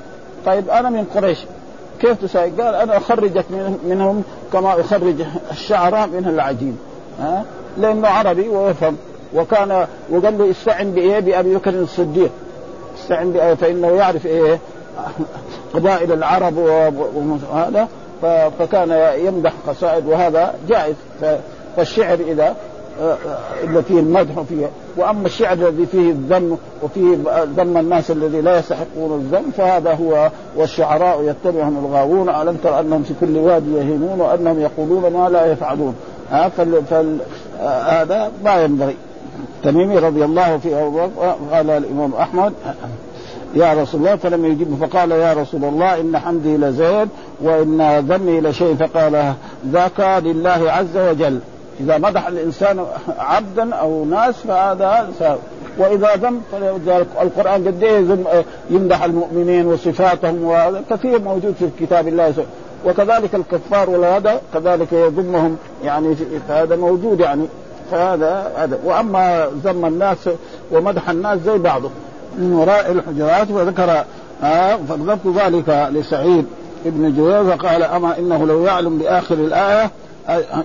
[0.46, 1.38] طيب أنا من قريش
[2.00, 3.44] كيف تساوي؟ قال أنا أخرجك
[3.84, 5.14] منهم كما اخرج
[5.50, 6.78] الشعراء من العجين
[7.20, 7.44] ها
[7.78, 8.96] لأنه عربي ويفهم
[9.34, 12.30] وكان وقال له استعن بإيه؟ بأبي بكر الصديق
[12.98, 14.58] استعن بأية فإنه يعرف إيه؟
[15.74, 17.88] قبائل العرب وهذا
[18.58, 20.94] فكان يمدح قصائد وهذا جائز.
[21.76, 22.56] فالشعر إذا
[23.00, 23.16] آه،
[23.64, 27.16] اللي فيه المدح فيه وأما الشعر الذي فيه الذم وفيه
[27.56, 32.28] ذم الناس الذي لا يستحقون الذم فهذا هو والشعراء يتبعهم الغاوون.
[32.28, 35.94] ألم تر أنهم في كل وادي يهيمون وأنهم يقولون ما لا يفعلون.
[36.30, 36.50] ها
[37.60, 38.96] آه، هذا ما ينبغي.
[39.64, 40.76] تميمي رضي الله فيه
[41.52, 42.52] قال الإمام أحمد
[43.54, 47.08] يا رسول الله فلم يجبه فقال يا رسول الله إن حمدي لزيد
[47.40, 49.34] وإن ذمي لشيء فقال
[49.72, 51.38] ذاك لله عز وجل.
[51.80, 52.84] إذا مدح الإنسان
[53.18, 55.08] عبدا أو ناس فهذا
[55.78, 56.40] وإذا ذم
[57.22, 57.82] القران قد
[58.70, 62.34] يمدح المؤمنين وصفاتهم وهذا كثير موجود في كتاب الله.
[62.86, 66.16] وكذلك الكفار وهذا كذلك يذمهم يعني
[66.48, 67.46] فهذا موجود يعني.
[67.92, 70.28] فهذا هذا وأما ذم الناس
[70.70, 71.92] ومدح الناس زي بعضهم
[72.38, 74.04] من وراء الحجرات وذكر
[74.42, 74.78] آه
[75.36, 76.46] ذلك لسعيد
[76.86, 79.90] ابن جوير فقال أما إنه لو يعلم بآخر الآية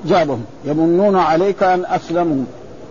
[0.06, 0.46] جابهم.
[0.66, 2.44] يمنون عليك أن أسلموا.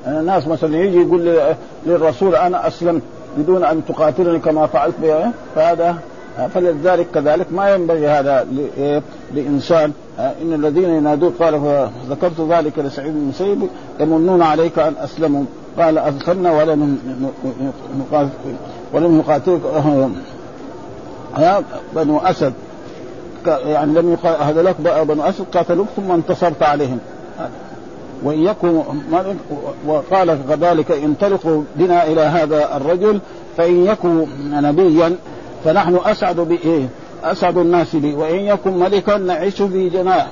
[0.07, 1.39] الناس مثلا يجي يقول
[1.87, 3.03] للرسول أنا أسلمت
[3.39, 4.95] بدون أن تقاتلني كما فعلت.
[5.03, 5.97] به فهذا
[6.55, 8.47] فلذلك كذلك ما ينبغي هذا
[9.35, 9.93] لإنسان.
[10.19, 13.69] إن الذين ينادون قال ذكرت ذلك لسعيد بن مسيب
[14.01, 15.45] يمنون عليك أن أسلموا.
[15.79, 16.99] قال ادخلنا ولم
[18.93, 19.61] ولم يقاتلك
[21.95, 22.53] بنو أسد.
[23.47, 26.99] يعني لم هذولاك بنو أسد قاتلوك ثم انتصرت عليهم.
[28.23, 28.83] وان يكن
[29.87, 33.21] وقال كذلك انطلقوا بنا إلى هذا الرجل
[33.57, 35.17] فإن يكن نبيا
[35.65, 36.89] فنحن أسعد بإيه؟
[37.25, 40.29] أسعد الناس به وإن يكن ملكا نعيش في جناح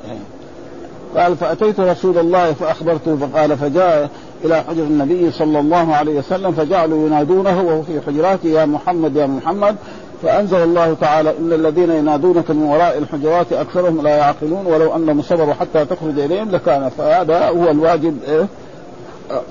[1.16, 4.11] قال فأتيت رسول الله فأخبرته فقال فجاء
[4.44, 9.27] إلى حجر النبي صلى الله عليه وسلم فجعلوا ينادونه وهو في حجراته يا محمد يا
[9.27, 9.77] محمد.
[10.23, 15.55] فأنزل الله تعالى إن الذين ينادونك من وراء الحجرات أكثرهم لا يعقلون ولو انهم صبروا
[15.55, 18.47] حتى تخرج إليهم لكان فهذا هو الواجب إيه؟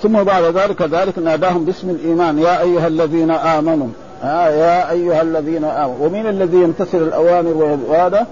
[0.04, 3.88] ثم بعد ذلك ذلك ناداهم باسم الإيمان يا أيها الذين آمنوا.
[4.24, 5.96] ها يا أيها الذين آمنوا.
[6.06, 8.28] ومن الذي يمتثل الأوامر وهذا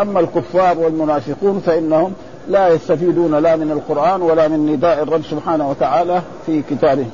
[0.00, 2.12] أما الكفار والمنافقون فإنهم
[2.48, 7.06] لا يستفيدون لا من القرآن ولا من نداء الرب سبحانه وتعالى في كتابه.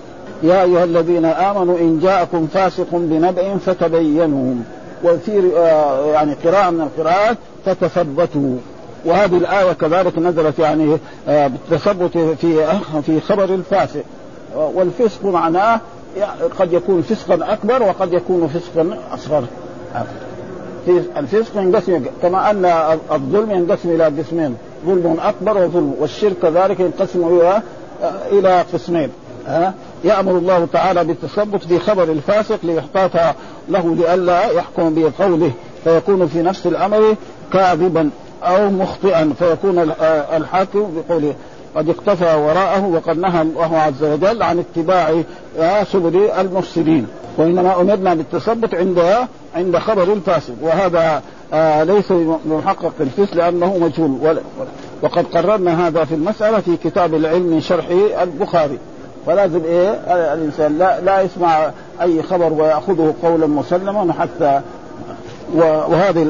[0.43, 4.55] يا أيها الذين آمنوا إن جاءكم فاسق بنبأ فتبينوا.
[5.05, 8.57] وفي آه، يعني قراءة من القراءات فتثبتوا.
[9.05, 12.67] وهذه الآية كذلك نزلت يعني آه، بالتثبت في
[13.03, 14.03] في خبر الفاسق.
[14.55, 15.81] والفسق معناه
[16.59, 19.45] قد يكون فسقا أكبر وقد يكون فسقا أصغر.
[21.17, 22.65] الفسق ينقسم كما أن
[23.13, 27.63] الظلم ينقسم إلى قسمين ظلم أكبر وظلم والشرك كذلك ينقسم إلى
[28.33, 29.11] إلى قسمين
[29.47, 33.37] ها؟ يأمر الله تعالى بالتثبت في خبر الفاسق ليحتاط
[33.69, 35.53] له لئلا يحكم بقوله
[35.85, 37.17] فيكون في نفس الأمر
[37.53, 38.11] كاذبا
[38.43, 39.93] أو مخطئا فيكون
[40.37, 41.35] الحاكم بقوله.
[41.77, 45.23] قد اقتفى وراءه وقد نهى الله عز وجل عن اتباع
[45.85, 47.07] سبل المفسدين.
[47.39, 49.03] وإنما أمرنا بالتثبت عند
[49.57, 52.13] عند خبر الفاسد وهذا آه ليس
[52.47, 54.41] محقق الفس لأنه مجهول.
[55.03, 57.87] وقد قررنا هذا في المسألة في كتاب العلم من شرح
[58.23, 58.79] البخاري.
[59.27, 59.91] فلازم إيه
[60.35, 61.71] الإنسان لا لا يسمع
[62.03, 64.61] أي خبر ويأخذه قولا مسلما حتى
[65.55, 66.29] وهذه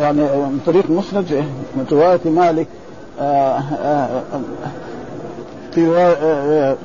[0.00, 1.44] يعني من طريق مسند
[1.76, 2.66] من رواية مالك.
[2.66, 2.81] آه، آه،
[5.72, 6.76] في روايه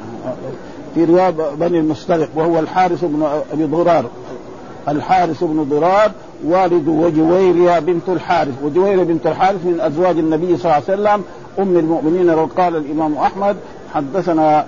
[0.96, 4.06] في روايه بني المستلق وهو الحارث بن أبي ضرار.
[4.88, 6.12] الحارث بن ضرار
[6.46, 8.54] والد وجويريا بنت الحارث.
[8.64, 11.24] وجويريا بنت الحارث من أزواج النبي صلى الله عليه وسلم
[11.60, 13.56] أم المؤمنين قال الإمام أحمد
[13.94, 14.66] حدثنا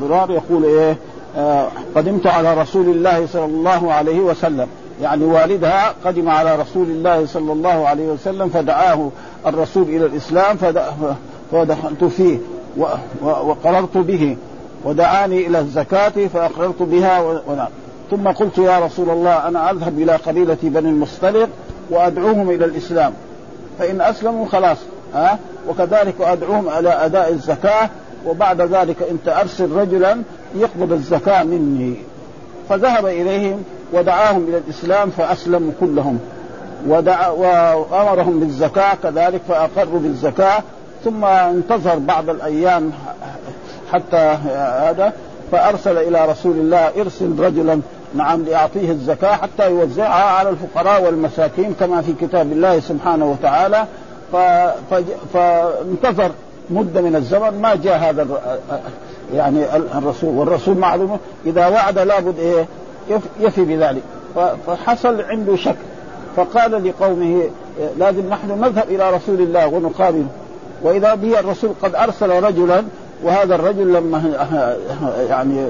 [0.00, 0.94] ضرار يقول
[1.36, 4.68] آه قدمت على رسول الله صلى الله عليه وسلم.
[5.02, 9.10] يعني والدها قدم على رسول الله صلى الله عليه وسلم فدعاه
[9.46, 10.56] الرسول إلى الإسلام
[11.52, 12.38] فدخلت فيه
[13.22, 14.36] وقررت به
[14.84, 17.68] ودعاني إلى الزكاة فأقررت بها ونعم
[18.10, 21.48] ثم قلت يا رسول الله أنا أذهب إلى قبيلة بني المصطلق
[21.90, 23.12] وأدعوهم إلى الإسلام.
[23.78, 24.78] فإن أسلموا خلاص
[25.14, 27.90] ها؟ وكذلك أدعوهم إلى أداء الزكاة
[28.26, 30.22] وبعد ذلك انت ارسل رجلا
[30.54, 31.96] يقبض الزكاة مني.
[32.68, 36.18] فذهب إليهم ودعاهم إلى الإسلام فأسلموا كلهم.
[36.88, 40.62] ودعا وأمرهم بالزكاة كذلك فأقروا بالزكاة.
[41.04, 42.92] ثم انتظر بعض الأيام
[43.92, 45.12] حتى هذا
[45.52, 47.80] فأرسل إلى رسول الله ارسل رجلا
[48.14, 53.84] نعم ليعطيه الزكاة حتى يوزعها على الفقراء والمساكين كما في كتاب الله سبحانه وتعالى.
[55.34, 56.30] فانتظر
[56.70, 57.62] مدة من الزمن.
[57.62, 58.26] ما جاء هذا
[59.34, 62.66] يعني الرسول والرسول معلوم إذا وعد لابد إيه؟
[63.40, 64.02] يفي بذلك.
[64.66, 65.76] فحصل عنده شك.
[66.36, 67.42] فقال لقومه
[67.98, 70.26] لازم نحن نذهب إلى رسول الله ونقابله.
[70.82, 72.82] وإذا به الرسول قد أرسل رجلا
[73.22, 74.34] وهذا الرجل لما
[75.28, 75.66] يعني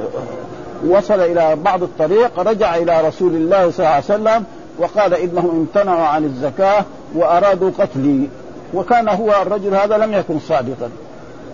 [0.88, 4.44] وصل إلى بعض الطريق رجع إلى رسول الله صلى الله عليه وسلم
[4.79, 8.29] وقال إنهم امتنعوا عن الزكاة وأرادوا قتلي.
[8.74, 10.90] وكان هو الرجل هذا لم يكن صادقا.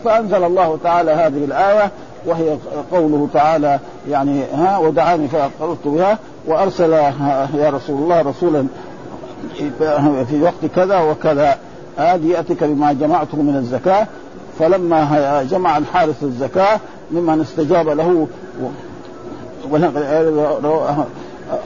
[0.05, 1.91] فأنزل الله تعالى هذه الآية
[2.27, 2.57] وهي
[2.93, 6.93] قوله تعالى يعني ها ودعاني فاقررت بها وأرسل
[7.55, 8.67] يا رسول الله رسولا
[10.29, 11.59] في وقت كذا وكذا
[11.97, 14.07] هذه يأتيك بما جمعته من الزكاة
[14.59, 18.29] فلما جمع الحارث الزكاة ممن استجاب له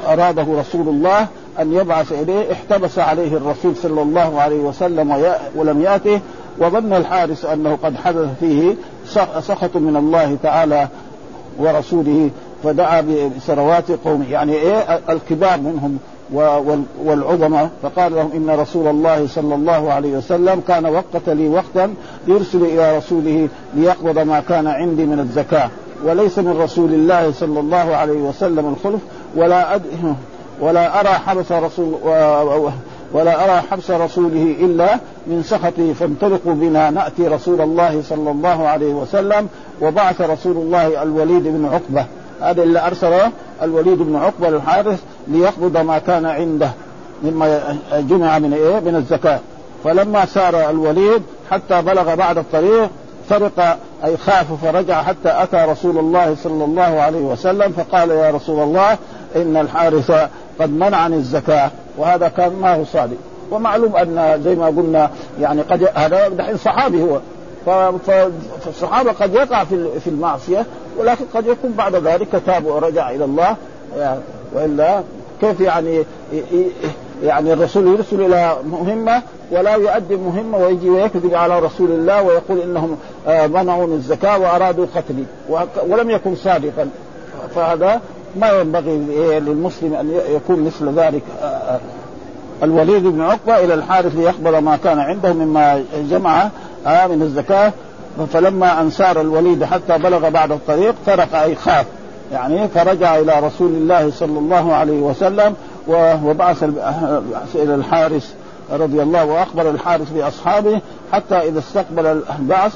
[0.08, 1.26] أراده رسول الله
[1.60, 5.22] أن يبعث إليه احتبس عليه الرسول صلى الله عليه وسلم
[5.56, 6.20] ولم يأته
[6.58, 8.74] وظن الحارس أنه قد حدث فيه
[9.40, 10.88] سخط من الله تعالى
[11.58, 12.30] ورسوله
[12.64, 13.00] فدعا
[13.36, 15.98] بثروات قومه يعني إيه الكبار منهم
[17.04, 21.94] والعظماء فقال لهم إن رسول الله صلى الله عليه وسلم كان وقت لي وقتا
[22.28, 25.70] يرسل إلى رسوله ليقبض ما كان عندي من الزكاة
[26.04, 29.00] وليس من رسول الله صلى الله عليه وسلم الخلف
[29.36, 29.80] ولا.
[30.60, 31.94] ولا أرى حبس رسول
[33.14, 38.94] ولا أرى حبس رسوله إلا من سخطه فانطلقوا بنا نأتي رسول الله صلى الله عليه
[38.94, 39.48] وسلم
[39.82, 42.06] وبعث رسول الله الوليد بن عقبة.
[42.40, 43.30] هذا اللي ارسله
[43.62, 46.70] الوليد بن عقبة للحارث ليقبض ما كان عنده
[47.22, 49.40] مما جمع من إيه؟ من الزكاة.
[49.84, 52.90] فلما سار الوليد حتى بلغ بعد الطريق
[53.28, 58.62] فرق أي خاف فرجع حتى أتى رسول الله صلى الله عليه وسلم فقال يا رسول
[58.62, 58.98] الله
[59.36, 60.28] إن الحارث
[60.60, 63.16] قد منعني الزكاة وهذا كان ما هو صادق.
[63.50, 67.20] ومعلوم أن زي ما قلنا يعني قد هذا دحين صحابي هو.
[68.64, 70.66] فالصحابة قد يقع في في المعصية
[70.98, 73.56] ولكن قد يكون بعد ذلك تاب ورجع إلى الله.
[73.98, 74.20] يعني
[74.52, 75.02] وإلا
[75.40, 76.04] كيف يعني
[77.22, 82.96] يعني الرسول يرسل إلى مهمة ولا يؤدي المهمه ويجي ويكذب على رسول الله ويقول إنهم
[83.26, 85.24] آه، منعوا الزكاة وأرادوا قتلي
[85.88, 86.88] ولم يكن صادقا.
[87.54, 88.00] فهذا
[88.36, 88.98] ما ينبغي
[89.40, 91.22] للمسلم أن يكون مثل ذلك.
[91.42, 91.80] آه، آه،
[92.62, 96.48] الوليد بن عقبة إلى الحارث ليقبل ما كان عنده مما جمع
[96.86, 97.72] من الزكاة.
[98.32, 101.86] فلما ان سار الوليد حتى بلغ بعد الطريق ترك اي خاف
[102.32, 105.54] يعني فرجع إلى رسول الله صلى الله عليه وسلم
[106.24, 106.62] وبعث
[107.54, 108.34] إلى الحارس
[108.72, 110.80] رضي الله واخبر الحارس بأصحابه
[111.12, 112.72] حتى إذا استقبل البعث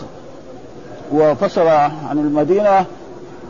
[1.12, 1.66] وفصل
[2.08, 2.84] عن المدينة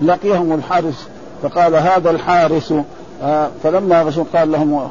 [0.03, 1.09] لقيهم الحارس
[1.42, 2.74] فقال هذا الحارس
[3.22, 4.88] آه، فلما غشوا قال لهم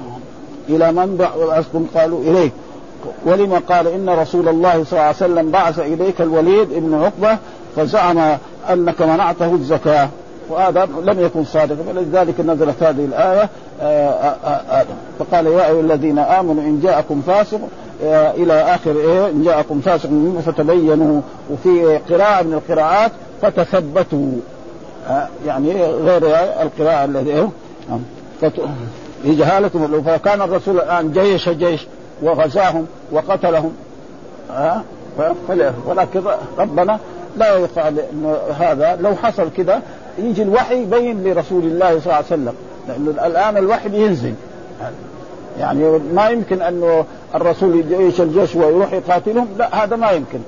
[0.70, 2.52] إلى من بعثتم قالوا اليك
[3.26, 7.38] ولما قال إن رسول الله صلى الله عليه وسلم بعث إليك الوليد بن عقبة
[7.76, 8.38] فزعم
[8.70, 10.10] أنك منعته الزكاة.
[10.50, 13.50] وهذا لم يكن صادقا فلذلك نزلت هذه الآية
[13.82, 14.86] آه، آه، آه،
[15.20, 17.60] فقال يا أيها الذين آمنوا إن جاءكم فاسق
[18.38, 20.10] إلى آخر إيه إن جاءكم فاسق
[20.46, 24.32] فتبينوا وفي قراءة من القراءات فتثبتوا.
[25.46, 26.22] يعني غير
[26.62, 27.50] القراءة الذي إيه
[29.26, 31.88] جهالة فكان الرسول الآن جيش جيش
[32.22, 33.74] وغزاهم وقتلهم.
[35.88, 36.22] ولكن
[36.58, 37.00] ربنا
[37.38, 37.92] لا يقع
[38.60, 38.98] هذا.
[39.02, 39.82] لو حصل كذا
[40.20, 42.54] يجي الوحي يبين لرسول الله صلى الله عليه وسلم.
[42.88, 44.34] لأنه الآن الوحي بينزل.
[45.60, 49.48] يعني ما يمكن انه الرسول يجيش الجيش ويروح يقاتلهم.
[49.58, 50.40] لا هذا ما يمكن.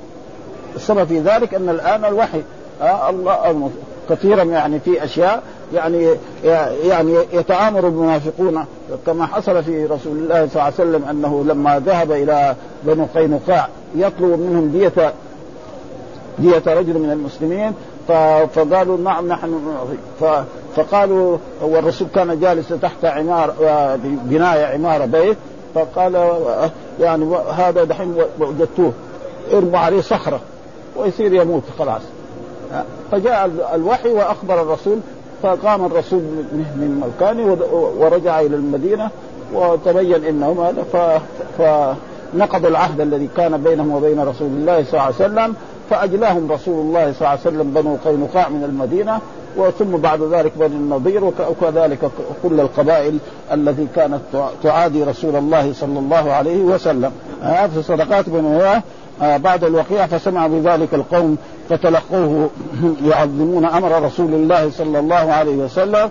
[0.76, 2.42] السبب في ذلك أن الآن الوحي
[2.82, 3.72] آه الله
[4.10, 5.44] كثيرا يعني في أشياء
[5.74, 6.16] يعني
[6.84, 8.66] يعني يتآمر المنافقون
[9.06, 13.68] كما حصل في رسول الله صلى الله عليه وسلم أنه لما ذهب إلى بنو قينقاع
[13.96, 15.14] يطلب منهم دية
[16.40, 17.74] دية رجل من المسلمين
[18.56, 19.60] فقالوا نعم نحن
[20.76, 23.54] فقالوا والرسول كان جالس تحت عمار
[24.04, 25.38] بناية عمارة بيت
[25.76, 26.30] فقال
[27.00, 28.94] يعني هذا دحين وجدتوه
[29.54, 30.40] ارموا عليه صخرة
[30.98, 32.02] ويصير يموت خلاص.
[33.12, 34.98] فجاء الوحي وأخبر الرسول
[35.44, 36.20] فقام الرسول
[36.54, 37.58] من مكانه
[37.98, 39.10] ورجع إلى المدينة
[39.54, 40.84] وتبين انهم هذا
[41.58, 45.56] فنقض العهد الذي كان بينهم وبين رسول الله صلى الله عليه وسلم
[45.90, 49.20] فأجلاهم رسول الله صلى الله عليه وسلم بنو قينقاع من المدينة
[49.58, 52.00] وثم بعد ذلك بني النضير وكذلك
[52.44, 53.18] كل القبائل
[53.54, 54.20] التي كانت
[54.64, 57.12] تعادي رسول الله صلى الله عليه وسلم.
[57.74, 58.84] في صدقات بن آه
[59.22, 61.38] بعد الوقيع فسمع بذلك القوم
[61.70, 62.50] فتلقوه
[63.12, 66.10] يعظمون أمر رسول الله صلى الله عليه وسلم.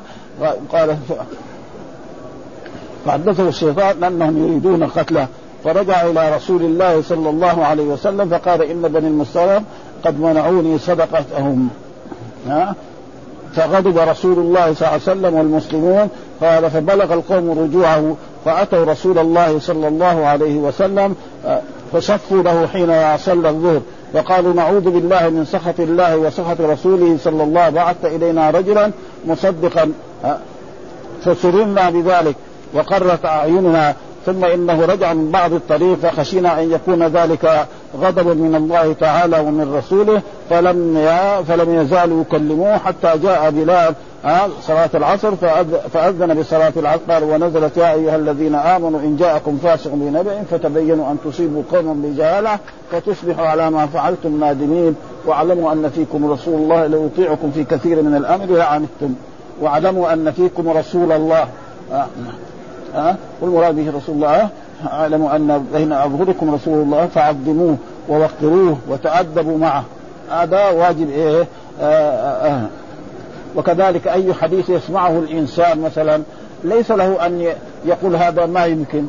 [0.72, 0.96] قال
[3.06, 5.26] فحدثه الشيطان أنهم يريدون قتله.
[5.64, 9.62] فرجع إلى رسول الله صلى الله عليه وسلم فقال إن بني المصطلق
[10.04, 11.68] قد منعوني صدقتهم.
[12.48, 12.74] ها؟
[13.54, 16.08] فغضب رسول الله صلى الله عليه وسلم والمسلمون.
[16.40, 21.16] قال فبلغ القوم رجوعه فأتوا رسول الله صلى الله عليه وسلم.
[21.92, 23.80] فصفوا له حين صلى الظهر
[24.14, 28.90] وقالوا نعوذ بالله من سخط الله وسخط رسوله صلى الله عليه بعث إلينا رجلا
[29.26, 29.92] مصدقا
[31.24, 32.36] فسررنا بذلك
[32.74, 33.94] وقرت أعيننا
[34.26, 37.66] ثم إنه رجع من بعض الطريق فخشينا أن يكون ذلك
[38.00, 41.08] غضبا من الله تعالى ومن رسوله فلم
[41.48, 43.94] فلم يزالوا يكلموه حتى جاء بلال
[44.62, 45.36] صلاة العصر
[45.92, 51.62] فأذن بصلاة العصر ونزلت يا أيها الذين آمنوا إن جاءكم فاسق بنبأ فتبينوا أن تصيبوا
[51.72, 52.58] قوما بجهالة
[52.92, 58.16] فتصبحوا على ما فعلتم نادمين واعلموا أن فيكم رسول الله لو يطيعكم في كثير من
[58.16, 59.14] الأمر لعنتم
[59.60, 61.48] واعلموا أن فيكم رسول الله.
[63.40, 64.48] والمراد به رسول الله
[64.92, 67.76] اعلموا أن بين أظهركم رسول الله فعظموه
[68.08, 69.84] ووقروه وتأدبوا معه.
[70.30, 71.46] هذا واجب إيه؟
[71.80, 72.66] آه آه آه.
[73.56, 76.22] وكذلك أي حديث يسمعه الإنسان مثلا
[76.64, 77.52] ليس له أن
[77.84, 79.06] يقول هذا ما يمكن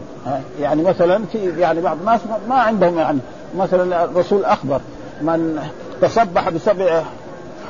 [0.61, 3.19] يعني مثلا في يعني بعض الناس ما عندهم يعني
[3.57, 4.79] مثلا الرسول أخبر
[5.21, 5.59] من
[6.01, 7.01] تصبح بسبع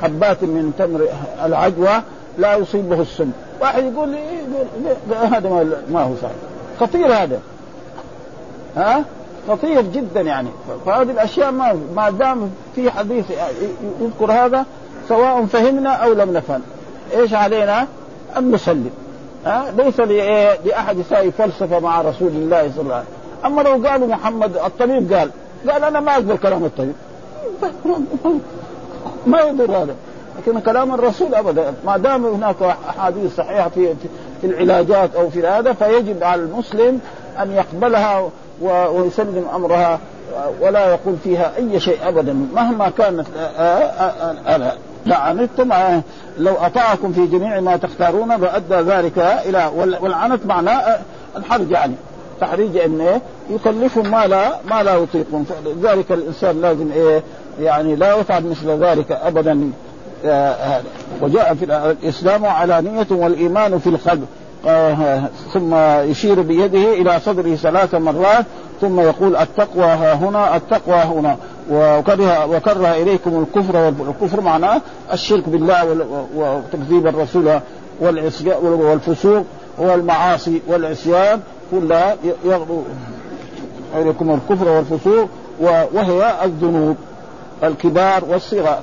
[0.02, 1.00] حبات من تمر
[1.44, 2.02] العجوة
[2.38, 3.30] لا يصيبه السم.
[3.60, 4.18] واحد يقول لي
[5.14, 6.36] هذا ما هو صحيح.
[6.80, 7.40] خطير هذا.
[8.76, 9.04] ها؟
[9.48, 10.48] خطير جدا يعني.
[10.86, 13.24] فهذه الأشياء ما ما دام في حديث
[14.00, 14.64] يذكر هذا
[15.08, 16.62] سواء فهمنا أو لم نفهم.
[17.14, 17.86] إيش علينا؟
[18.38, 18.90] أن نسلم
[19.46, 20.00] ها؟ ليس
[20.64, 23.20] لأحد يساوي فلسفة مع رسول الله صلى الله عليه وسلم.
[23.44, 25.30] أما لو قالوا محمد الطبيب قال
[25.68, 26.94] قال أنا ما أقبل كلام الطبيب.
[29.26, 29.94] ما يضر هذا.
[30.40, 31.74] لكن كلام الرسول ابدا.
[31.84, 33.94] ما دام هناك أحاديث صحيحة في
[34.40, 37.00] في العلاجات أو في هذا فيجب على المسلم
[37.42, 38.30] أن يقبلها
[38.62, 39.98] ويسلم أمرها
[40.60, 43.26] ولا يقول فيها أي شيء ابدا مهما كانت.
[45.06, 45.72] لعنتم
[46.38, 49.70] لو أطاعكم في جميع ما تختارون فأدى ذلك إلى
[50.00, 50.98] والعنت معناه
[51.36, 51.94] الحرج يعني.
[52.40, 53.20] تحريج انه
[53.50, 55.44] يكلفهم ما لا ما لا يطيقون.
[55.44, 57.22] فلذلك الإنسان لازم إيه
[57.60, 59.70] يعني لا يفعل مثل ذلك ابدا.
[60.24, 60.80] آه
[61.22, 64.26] وجاء في الإسلام علانية والإيمان في القلب
[64.66, 65.22] آه
[65.54, 65.74] ثم
[66.10, 68.46] يشير بيده إلى صدره ثلاث مرات
[68.80, 71.36] ثم يقول التقوى ها هنا التقوى هنا.
[71.70, 74.80] وكره وكره إليكم الكفر والكفر معناه
[75.12, 76.06] الشرك بالله
[76.36, 77.60] وتكذيب الرسول
[78.60, 79.44] والفسوق
[79.78, 81.40] والمعاصي والعصيان
[81.70, 82.82] كلها يغضو
[83.96, 85.28] إليكم الكفر والفسوق
[85.60, 86.96] وهي الذنوب
[87.64, 88.80] الكبار والصغار.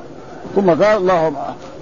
[0.58, 1.36] ثم قال اللهم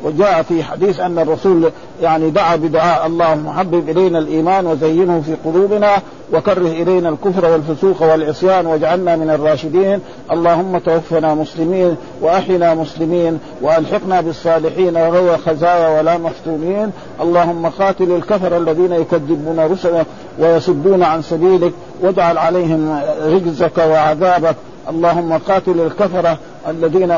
[0.03, 1.71] وجاء في حديث أن الرسول
[2.01, 5.97] يعني دعا بدعاء اللهم حبب إلينا الإيمان وزينه في قلوبنا
[6.34, 9.99] وكره إلينا الكفر والفسوق والعصيان واجعلنا من الراشدين.
[10.32, 16.91] اللهم توفنا مسلمين وإحنا مسلمين وألحقنا بالصالحين غير خزايا ولا مفتونين.
[17.21, 20.05] اللهم قاتل الكفر الذين يكذبون رسلك
[20.39, 21.71] ويصدون عن سبيلك
[22.01, 24.55] واجعل عليهم رجزك وعذابك.
[24.89, 27.11] اللهم قاتل الكفرة الذين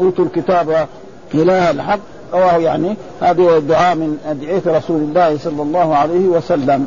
[0.00, 0.86] أوتوا الكتاب
[1.34, 1.98] إله الحق.
[2.34, 6.86] رواه يعني هذه الدعاء من أدعية رسول الله صلى الله عليه وسلم.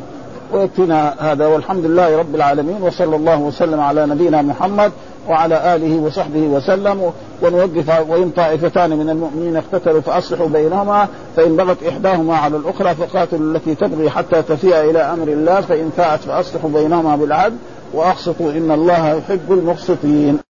[0.52, 4.92] ويكفينا هذا والحمد لله رب العالمين وصلى الله وسلم على نبينا محمد
[5.28, 7.12] وعلى آله وصحبه وسلم.
[7.42, 13.74] ونوقف وإن طائفتان من المؤمنين اقتتلوا فأصلحوا بينهما فإن بغت إحداهما على الأخرى فقاتلوا التي
[13.74, 17.56] تبغي حتى تفيء إلى أمر الله فإن فاءت فأصلحوا بينهما بالعدل.
[17.92, 20.45] وأقسطوا إن الله يحب المقسطين.